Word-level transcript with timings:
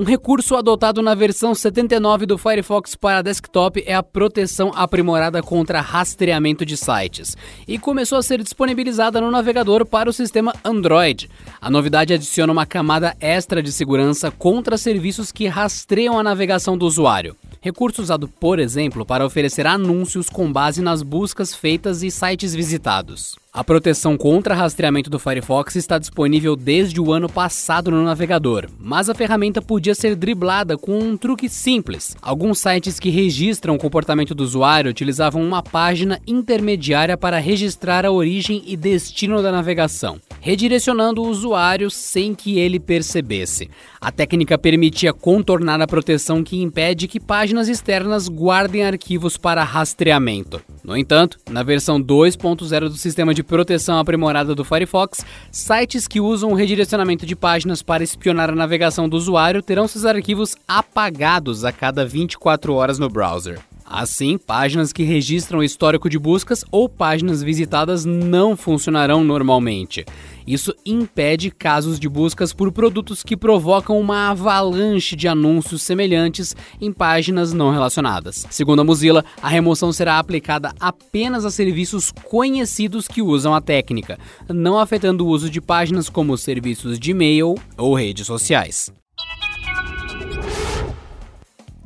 Um 0.00 0.02
recurso 0.02 0.56
adotado 0.56 1.02
na 1.02 1.14
versão 1.14 1.54
79 1.54 2.24
do 2.24 2.38
Firefox 2.38 2.94
para 2.94 3.20
desktop 3.20 3.84
é 3.86 3.94
a 3.94 4.02
proteção 4.02 4.72
aprimorada 4.74 5.42
contra 5.42 5.82
rastreamento 5.82 6.64
de 6.64 6.74
sites 6.74 7.36
e 7.68 7.78
começou 7.78 8.16
a 8.16 8.22
ser 8.22 8.42
disponibilizada 8.42 9.20
no 9.20 9.30
navegador 9.30 9.84
para 9.84 10.08
o 10.08 10.12
sistema 10.14 10.54
Android. 10.64 11.28
A 11.60 11.68
novidade 11.68 12.14
adiciona 12.14 12.50
uma 12.50 12.64
camada 12.64 13.14
extra 13.20 13.62
de 13.62 13.70
segurança 13.70 14.30
contra 14.30 14.78
serviços 14.78 15.30
que 15.30 15.46
rastreiam 15.46 16.18
a 16.18 16.22
navegação 16.22 16.78
do 16.78 16.86
usuário. 16.86 17.36
Recurso 17.60 18.00
usado, 18.00 18.26
por 18.26 18.58
exemplo, 18.58 19.04
para 19.04 19.26
oferecer 19.26 19.66
anúncios 19.66 20.30
com 20.30 20.50
base 20.50 20.80
nas 20.80 21.02
buscas 21.02 21.54
feitas 21.54 22.02
e 22.02 22.10
sites 22.10 22.54
visitados. 22.54 23.36
A 23.52 23.64
proteção 23.64 24.16
contra 24.16 24.54
rastreamento 24.54 25.10
do 25.10 25.18
Firefox 25.18 25.74
está 25.74 25.98
disponível 25.98 26.54
desde 26.54 27.00
o 27.00 27.12
ano 27.12 27.28
passado 27.28 27.90
no 27.90 28.04
navegador, 28.04 28.68
mas 28.78 29.10
a 29.10 29.14
ferramenta 29.14 29.60
podia 29.60 29.92
ser 29.92 30.14
driblada 30.14 30.78
com 30.78 30.96
um 30.96 31.16
truque 31.16 31.48
simples. 31.48 32.16
Alguns 32.22 32.60
sites 32.60 33.00
que 33.00 33.10
registram 33.10 33.74
o 33.74 33.78
comportamento 33.78 34.36
do 34.36 34.44
usuário 34.44 34.88
utilizavam 34.88 35.42
uma 35.42 35.64
página 35.64 36.20
intermediária 36.28 37.18
para 37.18 37.40
registrar 37.40 38.06
a 38.06 38.12
origem 38.12 38.62
e 38.66 38.76
destino 38.76 39.42
da 39.42 39.50
navegação, 39.50 40.20
redirecionando 40.40 41.20
o 41.20 41.28
usuário 41.28 41.90
sem 41.90 42.36
que 42.36 42.56
ele 42.56 42.78
percebesse. 42.78 43.68
A 44.00 44.12
técnica 44.12 44.56
permitia 44.56 45.12
contornar 45.12 45.80
a 45.80 45.88
proteção 45.88 46.44
que 46.44 46.62
impede 46.62 47.08
que 47.08 47.18
páginas 47.18 47.68
externas 47.68 48.28
guardem 48.28 48.84
arquivos 48.84 49.36
para 49.36 49.64
rastreamento. 49.64 50.62
No 50.90 50.96
entanto, 50.96 51.38
na 51.48 51.62
versão 51.62 52.02
2.0 52.02 52.88
do 52.88 52.96
sistema 52.96 53.32
de 53.32 53.44
proteção 53.44 54.00
aprimorada 54.00 54.56
do 54.56 54.64
Firefox, 54.64 55.24
sites 55.52 56.08
que 56.08 56.20
usam 56.20 56.50
o 56.50 56.54
redirecionamento 56.56 57.24
de 57.24 57.36
páginas 57.36 57.80
para 57.80 58.02
espionar 58.02 58.50
a 58.50 58.56
navegação 58.56 59.08
do 59.08 59.16
usuário 59.16 59.62
terão 59.62 59.86
seus 59.86 60.04
arquivos 60.04 60.56
apagados 60.66 61.64
a 61.64 61.70
cada 61.70 62.04
24 62.04 62.74
horas 62.74 62.98
no 62.98 63.08
browser. 63.08 63.60
Assim, 63.92 64.38
páginas 64.38 64.92
que 64.92 65.02
registram 65.02 65.64
histórico 65.64 66.08
de 66.08 66.16
buscas 66.16 66.64
ou 66.70 66.88
páginas 66.88 67.42
visitadas 67.42 68.04
não 68.04 68.56
funcionarão 68.56 69.24
normalmente. 69.24 70.06
Isso 70.46 70.72
impede 70.86 71.50
casos 71.50 71.98
de 71.98 72.08
buscas 72.08 72.52
por 72.52 72.70
produtos 72.70 73.24
que 73.24 73.36
provocam 73.36 73.98
uma 73.98 74.30
avalanche 74.30 75.16
de 75.16 75.26
anúncios 75.26 75.82
semelhantes 75.82 76.54
em 76.80 76.92
páginas 76.92 77.52
não 77.52 77.72
relacionadas. 77.72 78.46
Segundo 78.48 78.78
a 78.78 78.84
Mozilla, 78.84 79.24
a 79.42 79.48
remoção 79.48 79.92
será 79.92 80.20
aplicada 80.20 80.72
apenas 80.78 81.44
a 81.44 81.50
serviços 81.50 82.12
conhecidos 82.12 83.08
que 83.08 83.20
usam 83.20 83.52
a 83.52 83.60
técnica, 83.60 84.20
não 84.48 84.78
afetando 84.78 85.26
o 85.26 85.28
uso 85.28 85.50
de 85.50 85.60
páginas 85.60 86.08
como 86.08 86.38
serviços 86.38 86.96
de 86.96 87.10
e-mail 87.10 87.56
ou 87.76 87.94
redes 87.94 88.24
sociais. 88.24 88.92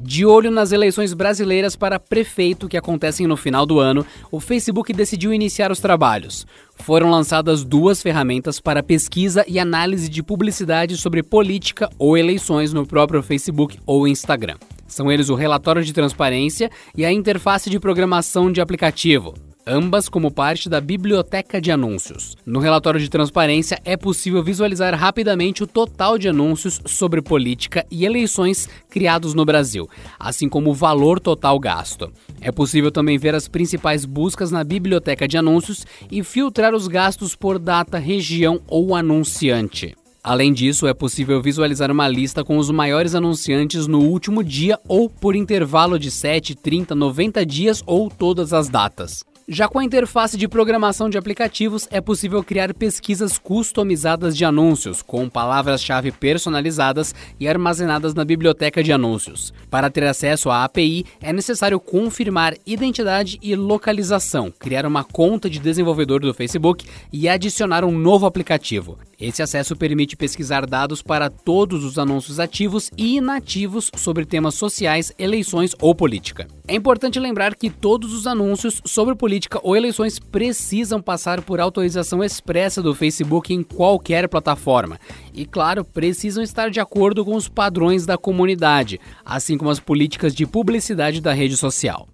De 0.07 0.27
olho 0.27 0.51
nas 0.51 0.71
eleições 0.71 1.15
brasileiras 1.15 1.75
para 1.75 1.99
prefeito 1.99 2.69
que 2.69 2.77
acontecem 2.77 3.27
no 3.27 3.39
final 3.39 3.65
do 3.65 3.81
ano, 3.81 4.05
o 4.31 4.39
Facebook 4.39 4.93
decidiu 4.93 5.33
iniciar 5.33 5.73
os 5.73 5.81
trabalhos. 5.81 6.47
Foram 6.77 7.09
lançadas 7.11 7.65
duas 7.65 8.03
ferramentas 8.03 8.61
para 8.61 8.83
pesquisa 8.83 9.47
e 9.49 9.59
análise 9.59 10.11
de 10.11 10.23
publicidade 10.23 10.99
sobre 10.99 11.23
política 11.23 11.89
ou 11.99 12.19
eleições 12.19 12.71
no 12.71 12.87
próprio 12.87 13.23
Facebook 13.23 13.79
ou 13.87 14.07
Instagram. 14.07 14.59
São 14.87 15.11
eles 15.11 15.31
o 15.31 15.35
relatório 15.35 15.83
de 15.83 15.95
transparência 15.95 16.71
e 16.95 17.03
a 17.03 17.11
interface 17.11 17.71
de 17.71 17.81
programação 17.81 18.53
de 18.53 18.61
aplicativo 18.61 19.33
ambas 19.67 20.09
como 20.09 20.31
parte 20.31 20.69
da 20.69 20.81
biblioteca 20.81 21.61
de 21.61 21.71
anúncios. 21.71 22.37
No 22.45 22.61
relatório 22.61 23.01
de 23.01 23.09
transparência 23.09 23.81
é 23.85 23.97
possível 23.97 24.43
visualizar 24.43 24.95
rapidamente 24.95 25.63
o 25.63 25.67
total 25.67 26.19
de 26.19 26.29
anúncios 26.29 26.81
sobre 26.85 27.23
política 27.23 27.87
e 27.91 28.05
eleições 28.05 28.69
criados 28.91 29.35
no 29.35 29.45
Brasil, 29.45 29.89
assim 30.19 30.49
como 30.49 30.71
o 30.71 30.75
valor 30.75 31.19
total 31.19 31.59
gasto. 31.59 32.13
É 32.41 32.53
possível 32.53 32.91
também 32.91 33.19
ver 33.19 33.35
as 33.35 33.49
principais 33.49 34.05
buscas 34.05 34.51
na 34.51 34.63
biblioteca 34.63 35.27
de 35.27 35.39
anúncios 35.39 35.87
e 36.11 36.23
filtrar 36.23 36.75
os 36.75 36.87
gastos 36.87 37.35
por 37.35 37.59
data, 37.59 37.99
região 37.99 38.61
ou 38.67 38.95
anunciante. 38.95 39.97
Além 40.23 40.55
disso, 40.55 40.87
é 40.87 40.95
possível 40.95 41.43
visualizar 41.43 41.91
uma 41.91 42.09
lista 42.09 42.43
com 42.43 42.57
os 42.57 42.71
maiores 42.71 43.15
anunciantes 43.15 43.87
no 43.87 43.99
último 44.01 44.43
dia 44.43 44.81
ou 44.89 45.11
por 45.11 45.37
intervalo 45.37 45.99
de 45.99 46.11
7, 46.11 46.55
30, 46.55 46.95
90 46.95 47.45
dias 47.45 47.83
ou 47.87 48.09
todas 48.09 48.55
as 48.55 48.71
datas. 48.71 49.23
Já 49.47 49.69
com 49.69 49.79
a 49.79 49.85
interface 49.85 50.39
de 50.39 50.49
programação 50.49 51.11
de 51.11 51.19
aplicativos, 51.19 51.87
é 51.91 52.01
possível 52.01 52.43
criar 52.43 52.73
pesquisas 52.73 53.37
customizadas 53.37 54.35
de 54.35 54.43
anúncios, 54.43 55.03
com 55.03 55.29
palavras-chave 55.29 56.11
personalizadas 56.11 57.15
e 57.39 57.47
armazenadas 57.47 58.15
na 58.15 58.25
biblioteca 58.25 58.83
de 58.83 58.91
anúncios. 58.91 59.53
Para 59.69 59.91
ter 59.91 60.05
acesso 60.05 60.49
à 60.49 60.65
API, 60.65 61.05
é 61.21 61.31
necessário 61.31 61.79
confirmar 61.79 62.57
identidade 62.65 63.39
e 63.43 63.55
localização, 63.55 64.51
criar 64.51 64.87
uma 64.87 65.05
conta 65.05 65.51
de 65.51 65.59
desenvolvedor 65.59 66.21
do 66.21 66.33
Facebook 66.33 66.87
e 67.13 67.29
adicionar 67.29 67.85
um 67.85 67.93
novo 67.93 68.25
aplicativo. 68.25 68.99
Esse 69.21 69.43
acesso 69.43 69.77
permite 69.77 70.17
pesquisar 70.17 70.65
dados 70.65 71.03
para 71.03 71.29
todos 71.29 71.85
os 71.85 71.99
anúncios 71.99 72.41
ativos 72.41 72.91
e 72.97 73.17
inativos 73.17 73.91
sobre 73.95 74.25
temas 74.25 74.55
sociais, 74.55 75.13
eleições 75.19 75.75
ou 75.83 75.95
política. 75.95 76.49
É 76.67 76.75
importante 76.75 77.21
lembrar 77.21 77.55
que 77.55 77.69
todos 77.69 78.15
os 78.15 78.27
anúncios 78.27 78.81
sobre 78.87 79.15
política 79.15 79.61
ou 79.63 79.77
eleições 79.77 80.19
precisam 80.19 81.01
passar 81.01 81.43
por 81.43 81.61
autorização 81.61 82.25
expressa 82.25 82.81
do 82.81 82.95
Facebook 82.95 83.53
em 83.53 83.63
qualquer 83.63 84.27
plataforma. 84.31 84.99
E, 85.35 85.45
claro, 85.45 85.85
precisam 85.85 86.43
estar 86.43 86.71
de 86.71 86.81
acordo 86.81 87.23
com 87.23 87.37
os 87.37 87.49
padrões 87.49 88.07
da 88.07 88.17
comunidade, 88.17 88.99
assim 89.23 89.59
como 89.59 89.71
as 89.71 89.79
políticas 89.79 90.35
de 90.35 90.47
publicidade 90.47 91.21
da 91.21 91.35
rede 91.35 91.55
social. 91.55 92.09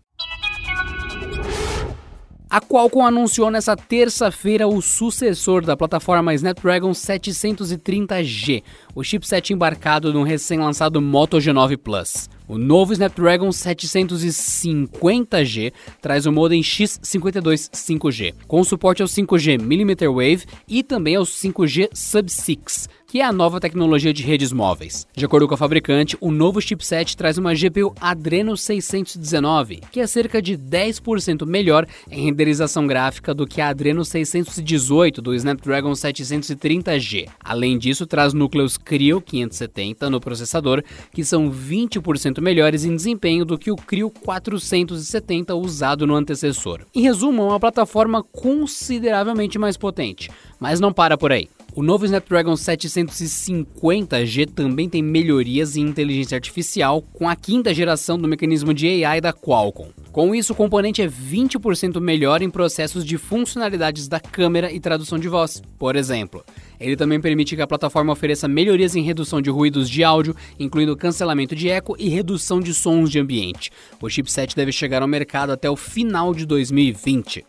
A 2.53 2.61
Qualcomm 2.61 3.07
anunciou 3.07 3.49
nesta 3.49 3.77
terça-feira 3.77 4.67
o 4.67 4.83
sucessor 4.83 5.65
da 5.65 5.77
plataforma 5.77 6.35
Snapdragon 6.35 6.91
730G, 6.91 8.65
o 8.95 9.03
chipset 9.03 9.53
embarcado 9.53 10.13
no 10.13 10.23
recém-lançado 10.23 11.01
Moto 11.01 11.39
G9 11.39 11.77
Plus. 11.77 12.29
O 12.51 12.59
novo 12.59 12.93
Snapdragon 12.93 13.49
750G 13.51 15.73
traz 16.03 16.27
o 16.27 16.33
modem 16.33 16.61
X52 16.63 17.71
5G, 17.71 18.35
com 18.49 18.65
suporte 18.65 19.03
ao 19.03 19.09
5G 19.09 19.61
mm 19.61 20.13
Wave 20.13 20.47
e 20.67 20.83
também 20.83 21.15
ao 21.15 21.23
5G 21.23 21.91
Sub-6, 21.95 22.89
que 23.07 23.21
é 23.21 23.25
a 23.25 23.33
nova 23.33 23.61
tecnologia 23.61 24.13
de 24.13 24.25
redes 24.25 24.53
móveis. 24.53 25.07
De 25.17 25.25
acordo 25.25 25.47
com 25.47 25.55
a 25.55 25.57
fabricante, 25.57 26.17
o 26.21 26.33
novo 26.33 26.61
chipset 26.61 27.17
traz 27.17 27.39
uma 27.39 27.55
GPU 27.55 27.95
Adreno 28.01 28.57
619, 28.57 29.83
que 29.91 30.01
é 30.01 30.07
cerca 30.07 30.43
de 30.43 30.57
10% 30.57 31.47
melhor 31.47 31.87
em 32.11 32.25
renderização 32.25 32.87
gráfica 32.87 33.33
do 33.33 33.47
que 33.47 33.61
a 33.61 33.69
Adreno 33.69 34.05
618 34.05 35.23
do 35.23 35.35
Snapdragon 35.35 35.93
730G. 35.93 37.29
Além 37.39 37.79
disso, 37.79 38.07
traz 38.07 38.33
núcleos 38.33 38.77
Creo 38.85 39.21
570 39.21 40.09
no 40.11 40.21
processador, 40.21 40.83
que 41.13 41.25
são 41.25 41.51
20% 41.51 42.41
melhores 42.41 42.85
em 42.85 42.95
desempenho 42.95 43.45
do 43.45 43.59
que 43.59 43.71
o 43.71 43.77
Crio 43.77 44.11
470 44.11 45.55
usado 45.55 46.07
no 46.07 46.15
antecessor. 46.15 46.81
Em 46.95 47.03
resumo, 47.03 47.43
é 47.43 47.47
uma 47.47 47.61
plataforma 47.61 48.23
consideravelmente 48.23 49.59
mais 49.59 49.77
potente, 49.77 50.31
mas 50.59 50.81
não 50.81 50.93
para 50.93 51.17
por 51.17 51.33
aí. 51.33 51.49
O 51.75 51.83
novo 51.85 52.05
Snapdragon 52.05 52.55
750G 52.55 54.51
também 54.53 54.89
tem 54.89 55.03
melhorias 55.03 55.77
em 55.77 55.83
inteligência 55.83 56.35
artificial 56.35 57.01
com 57.13 57.29
a 57.29 57.37
quinta 57.37 57.73
geração 57.73 58.19
do 58.19 58.27
mecanismo 58.27 58.75
de 58.75 59.05
AI 59.05 59.21
da 59.21 59.33
Qualcomm. 59.33 59.91
Com 60.13 60.35
isso, 60.35 60.53
o 60.53 60.57
componente 60.57 61.01
é 61.01 61.07
20% 61.07 62.01
melhor 62.01 62.43
em 62.43 62.51
processos 62.51 63.05
de 63.05 63.17
funcionalidades 63.17 64.09
da 64.09 64.19
câmera 64.19 64.73
e 64.73 64.81
tradução 64.81 65.21
de 65.21 65.29
voz, 65.29 65.63
por 65.79 65.95
exemplo. 65.95 66.45
Ele 66.81 66.97
também 66.97 67.21
permite 67.21 67.55
que 67.55 67.63
a 67.63 67.67
plataforma 67.67 68.13
ofereça 68.13 68.49
melhorias 68.49 68.97
em 68.97 69.03
redução 69.03 69.41
de 69.41 69.51
ruídos 69.51 69.89
de 69.89 70.03
áudio, 70.03 70.35
incluindo 70.59 70.97
cancelamento 70.97 71.55
de 71.55 71.69
eco 71.69 71.95
e 71.97 72.09
redução 72.09 72.61
de 72.61 72.75
sons 72.75 73.09
de 73.09 73.21
ambiente. 73.21 73.71
O 74.03 74.11
chipset 74.11 74.57
deve 74.57 74.73
chegar 74.73 75.01
ao 75.01 75.09
mercado 75.09 75.53
até 75.53 75.71
o 75.71 75.77
final 75.77 76.35
de 76.35 76.45
2020. 76.45 77.45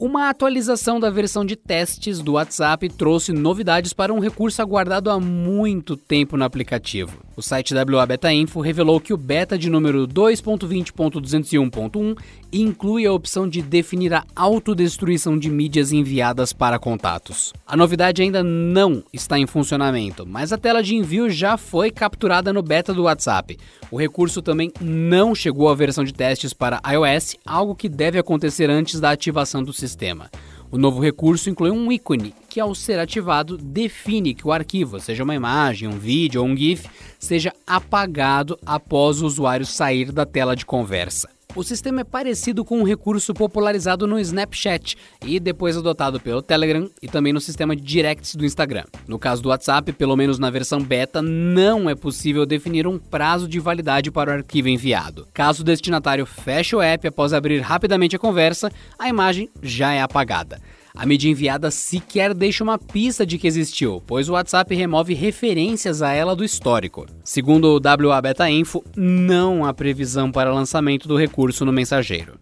Uma 0.00 0.30
atualização 0.30 0.98
da 0.98 1.10
versão 1.10 1.44
de 1.44 1.54
testes 1.54 2.22
do 2.22 2.32
WhatsApp 2.32 2.88
trouxe 2.88 3.34
novidades 3.34 3.92
para 3.92 4.14
um 4.14 4.18
recurso 4.18 4.62
aguardado 4.62 5.10
há 5.10 5.20
muito 5.20 5.94
tempo 5.94 6.38
no 6.38 6.44
aplicativo. 6.44 7.18
O 7.36 7.42
site 7.42 7.74
WA 7.74 8.06
Beta 8.06 8.32
Info 8.32 8.62
revelou 8.62 8.98
que 8.98 9.12
o 9.12 9.16
beta 9.18 9.58
de 9.58 9.68
número 9.68 10.08
2.20.201.1 10.08 12.16
inclui 12.52 13.06
a 13.06 13.12
opção 13.12 13.48
de 13.48 13.62
definir 13.62 14.12
a 14.14 14.24
autodestruição 14.34 15.38
de 15.38 15.50
mídias 15.50 15.92
enviadas 15.92 16.52
para 16.52 16.78
contatos. 16.78 17.52
A 17.66 17.76
novidade 17.76 18.22
ainda 18.22 18.42
não 18.42 19.02
está 19.12 19.38
em 19.38 19.46
funcionamento, 19.46 20.26
mas 20.26 20.52
a 20.52 20.58
tela 20.58 20.82
de 20.82 20.94
envio 20.94 21.30
já 21.30 21.56
foi 21.56 21.90
capturada 21.90 22.52
no 22.52 22.62
beta 22.62 22.92
do 22.92 23.04
WhatsApp. 23.04 23.58
O 23.90 23.98
recurso 23.98 24.42
também 24.42 24.72
não 24.80 25.34
chegou 25.34 25.68
à 25.68 25.74
versão 25.74 26.04
de 26.04 26.12
testes 26.12 26.52
para 26.52 26.80
iOS, 26.86 27.36
algo 27.44 27.74
que 27.74 27.88
deve 27.88 28.18
acontecer 28.18 28.70
antes 28.70 29.00
da 29.00 29.10
ativação 29.10 29.62
do 29.62 29.72
sistema. 29.72 30.30
O 30.72 30.78
novo 30.78 31.00
recurso 31.00 31.50
inclui 31.50 31.72
um 31.72 31.90
ícone 31.90 32.32
que, 32.48 32.60
ao 32.60 32.76
ser 32.76 33.00
ativado, 33.00 33.58
define 33.58 34.34
que 34.34 34.46
o 34.46 34.52
arquivo, 34.52 35.00
seja 35.00 35.24
uma 35.24 35.34
imagem, 35.34 35.88
um 35.88 35.98
vídeo 35.98 36.40
ou 36.40 36.46
um 36.46 36.56
GIF, 36.56 36.88
seja 37.18 37.52
apagado 37.66 38.56
após 38.64 39.20
o 39.20 39.26
usuário 39.26 39.66
sair 39.66 40.12
da 40.12 40.24
tela 40.24 40.54
de 40.54 40.64
conversa. 40.64 41.28
O 41.56 41.64
sistema 41.64 42.02
é 42.02 42.04
parecido 42.04 42.64
com 42.64 42.78
um 42.78 42.84
recurso 42.84 43.34
popularizado 43.34 44.06
no 44.06 44.20
Snapchat 44.20 44.96
e 45.26 45.40
depois 45.40 45.76
adotado 45.76 46.20
pelo 46.20 46.40
Telegram 46.40 46.88
e 47.02 47.08
também 47.08 47.32
no 47.32 47.40
sistema 47.40 47.74
de 47.74 47.82
directs 47.82 48.36
do 48.36 48.44
Instagram. 48.44 48.84
No 49.08 49.18
caso 49.18 49.42
do 49.42 49.48
WhatsApp, 49.48 49.92
pelo 49.92 50.16
menos 50.16 50.38
na 50.38 50.48
versão 50.48 50.80
beta, 50.80 51.20
não 51.20 51.90
é 51.90 51.94
possível 51.96 52.46
definir 52.46 52.86
um 52.86 53.00
prazo 53.00 53.48
de 53.48 53.58
validade 53.58 54.12
para 54.12 54.30
o 54.30 54.34
arquivo 54.34 54.68
enviado. 54.68 55.26
Caso 55.34 55.62
o 55.62 55.64
destinatário 55.64 56.24
feche 56.24 56.76
o 56.76 56.80
app 56.80 57.08
após 57.08 57.32
abrir 57.32 57.60
rapidamente 57.60 58.14
a 58.14 58.18
conversa, 58.18 58.70
a 58.96 59.08
imagem 59.08 59.50
já 59.60 59.92
é 59.92 60.00
apagada. 60.00 60.60
A 60.94 61.06
mídia 61.06 61.30
enviada 61.30 61.70
sequer 61.70 62.34
deixa 62.34 62.64
uma 62.64 62.78
pista 62.78 63.24
de 63.24 63.38
que 63.38 63.46
existiu, 63.46 64.02
pois 64.06 64.28
o 64.28 64.32
WhatsApp 64.32 64.74
remove 64.74 65.14
referências 65.14 66.02
a 66.02 66.12
ela 66.12 66.34
do 66.34 66.44
histórico. 66.44 67.06
Segundo 67.22 67.76
o 67.76 68.08
WA 68.08 68.20
Beta 68.20 68.50
Info, 68.50 68.84
não 68.96 69.64
há 69.64 69.72
previsão 69.72 70.32
para 70.32 70.52
lançamento 70.52 71.06
do 71.06 71.16
recurso 71.16 71.64
no 71.64 71.72
mensageiro. 71.72 72.38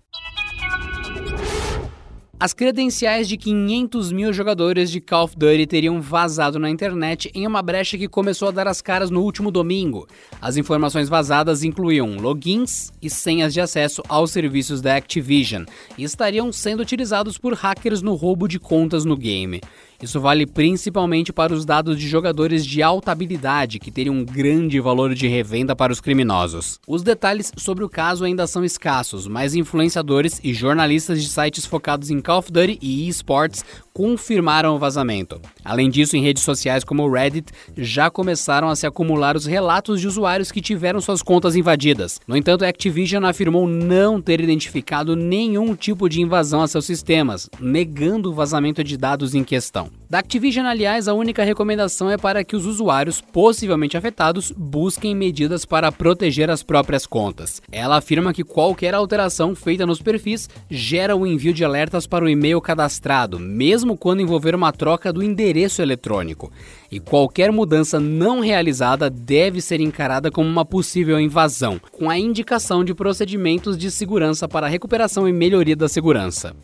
As 2.41 2.53
credenciais 2.53 3.29
de 3.29 3.37
500 3.37 4.13
mil 4.13 4.33
jogadores 4.33 4.93
de 4.93 5.01
Call 5.01 5.25
of 5.25 5.37
Duty 5.37 5.67
teriam 5.67 6.01
vazado 6.01 6.57
na 6.57 6.71
internet 6.71 7.29
em 7.35 7.45
uma 7.45 7.61
brecha 7.61 7.99
que 7.99 8.07
começou 8.07 8.47
a 8.47 8.53
dar 8.53 8.69
as 8.69 8.81
caras 8.81 9.11
no 9.11 9.23
último 9.23 9.51
domingo. 9.51 10.07
As 10.41 10.57
informações 10.57 11.09
vazadas 11.09 11.65
incluíam 11.65 12.17
logins 12.17 12.93
e 13.03 13.11
senhas 13.11 13.53
de 13.53 13.61
acesso 13.61 14.05
aos 14.09 14.31
serviços 14.31 14.81
da 14.81 14.95
Activision 14.95 15.65
e 15.99 16.05
estariam 16.05 16.53
sendo 16.53 16.79
utilizados 16.79 17.37
por 17.37 17.55
hackers 17.55 18.03
no 18.03 18.15
roubo 18.15 18.47
de 18.47 18.61
contas 18.61 19.05
no 19.05 19.17
game. 19.17 19.61
Isso 20.01 20.21
vale 20.21 20.47
principalmente 20.47 21.33
para 21.33 21.53
os 21.53 21.65
dados 21.65 21.99
de 21.99 22.07
jogadores 22.07 22.65
de 22.65 22.83
alta 22.83 23.11
habilidade, 23.11 23.81
que 23.81 23.91
teriam 23.91 24.15
um 24.15 24.25
grande 24.25 24.79
valor 24.79 25.13
de 25.13 25.27
revenda 25.27 25.75
para 25.75 25.93
os 25.93 26.01
criminosos. 26.01 26.79
Os 26.87 27.03
detalhes 27.03 27.53
sobre 27.57 27.83
o 27.83 27.89
caso 27.89 28.25
ainda 28.25 28.47
são 28.47 28.65
escassos, 28.65 29.27
mas 29.27 29.57
influenciadores 29.57 30.41
e 30.45 30.55
jornalistas 30.55 31.21
de 31.21 31.29
sites 31.29 31.67
focados 31.67 32.11
em 32.11 32.21
Call 32.21 32.39
of 32.39 32.53
Duty 32.53 32.79
e 32.81 33.09
esports 33.09 33.65
confirmaram 33.93 34.77
o 34.77 34.79
vazamento. 34.79 35.41
Além 35.65 35.91
disso, 35.91 36.17
em 36.17 36.23
redes 36.23 36.45
sociais 36.45 36.85
como 36.85 37.03
o 37.03 37.13
Reddit, 37.13 37.53
já 37.77 38.09
começaram 38.09 38.69
a 38.69 38.77
se 38.77 38.87
acumular 38.87 39.35
os 39.35 39.45
relatos 39.45 40.01
de 40.01 40.07
usuários 40.07 40.53
que 40.53 40.61
tiveram 40.61 41.01
suas 41.01 41.21
contas 41.21 41.57
invadidas. 41.57 42.21
No 42.25 42.37
entanto, 42.37 42.65
a 42.65 42.69
Activision 42.69 43.25
afirmou 43.25 43.67
não 43.67 44.23
ter 44.23 44.41
identificado 44.41 45.17
nenhum 45.17 45.75
tipo 45.75 46.09
de 46.09 46.21
invasão 46.21 46.63
a 46.63 46.69
seus 46.69 46.85
sistemas, 46.85 47.51
negando 47.59 48.31
o 48.31 48.35
vazamento 48.35 48.85
de 48.85 48.97
dados 48.97 49.35
em 49.35 49.43
questão. 49.43 49.88
Da 50.11 50.21
Activision, 50.21 50.67
aliás, 50.67 51.07
a 51.07 51.13
única 51.13 51.45
recomendação 51.45 52.11
é 52.11 52.17
para 52.17 52.43
que 52.43 52.57
os 52.57 52.65
usuários 52.65 53.21
possivelmente 53.21 53.97
afetados 53.97 54.51
busquem 54.51 55.15
medidas 55.15 55.67
para 55.67 55.93
proteger 55.93 56.51
as 56.51 56.63
próprias 56.63 57.07
contas. 57.07 57.61
Ela 57.71 57.99
afirma 57.99 58.33
que 58.33 58.43
qualquer 58.43 58.95
alteração 58.95 59.55
feita 59.55 59.85
nos 59.85 60.01
perfis 60.01 60.49
gera 60.71 61.15
o 61.15 61.27
envio 61.27 61.53
de 61.53 61.63
alertas 61.63 62.07
para 62.07 62.25
o 62.25 62.29
e-mail 62.29 62.59
cadastrado, 62.59 63.39
mesmo 63.39 63.99
quando 63.99 64.23
envolver 64.23 64.55
uma 64.55 64.73
troca 64.73 65.13
do 65.13 65.23
endereço 65.23 65.83
eletrônico. 65.83 66.51
E 66.91 66.99
qualquer 66.99 67.53
mudança 67.53 68.01
não 68.01 68.41
realizada 68.41 69.11
deve 69.11 69.61
ser 69.61 69.79
encarada 69.79 70.31
como 70.31 70.49
uma 70.49 70.65
possível 70.65 71.21
invasão, 71.21 71.79
com 71.93 72.09
a 72.09 72.19
indicação 72.19 72.83
de 72.83 72.95
procedimentos 72.95 73.77
de 73.77 73.91
segurança 73.91 74.49
para 74.49 74.69
recuperação 74.69 75.29
e 75.29 75.33
melhoria 75.33 75.77
da 75.77 75.89
segurança. 75.89 76.57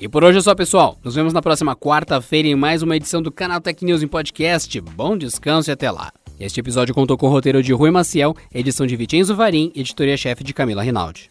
E 0.00 0.08
por 0.08 0.24
hoje 0.24 0.38
é 0.38 0.40
só, 0.40 0.54
pessoal. 0.54 0.98
Nos 1.04 1.14
vemos 1.14 1.34
na 1.34 1.42
próxima 1.42 1.76
quarta-feira 1.76 2.48
em 2.48 2.54
mais 2.54 2.82
uma 2.82 2.96
edição 2.96 3.20
do 3.20 3.30
canal 3.30 3.60
Tech 3.60 3.84
News 3.84 4.02
em 4.02 4.08
podcast. 4.08 4.80
Bom 4.80 5.14
descanso 5.14 5.70
e 5.70 5.72
até 5.72 5.90
lá. 5.90 6.10
Este 6.40 6.58
episódio 6.58 6.94
contou 6.94 7.18
com 7.18 7.26
o 7.26 7.30
roteiro 7.30 7.62
de 7.62 7.74
Rui 7.74 7.90
Maciel, 7.90 8.34
edição 8.54 8.86
de 8.86 8.96
Vicenzo 8.96 9.36
Varim 9.36 9.70
editoria-chefe 9.76 10.42
de 10.42 10.54
Camila 10.54 10.82
Rinaldi. 10.82 11.30